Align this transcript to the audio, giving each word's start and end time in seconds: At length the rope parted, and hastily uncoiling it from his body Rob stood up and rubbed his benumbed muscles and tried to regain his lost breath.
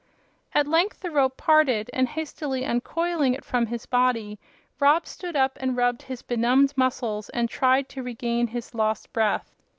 At 0.55 0.65
length 0.65 1.01
the 1.01 1.11
rope 1.11 1.37
parted, 1.37 1.91
and 1.93 2.07
hastily 2.09 2.65
uncoiling 2.65 3.35
it 3.35 3.45
from 3.45 3.67
his 3.67 3.85
body 3.85 4.39
Rob 4.79 5.05
stood 5.05 5.35
up 5.35 5.59
and 5.61 5.77
rubbed 5.77 6.01
his 6.01 6.23
benumbed 6.23 6.73
muscles 6.75 7.29
and 7.29 7.47
tried 7.47 7.87
to 7.89 8.01
regain 8.01 8.47
his 8.47 8.73
lost 8.73 9.13
breath. 9.13 9.53